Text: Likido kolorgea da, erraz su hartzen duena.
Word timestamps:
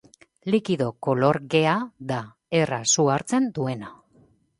Likido 0.53 0.85
kolorgea 1.07 1.75
da, 2.13 2.21
erraz 2.61 2.83
su 2.95 3.05
hartzen 3.17 3.51
duena. 3.59 3.93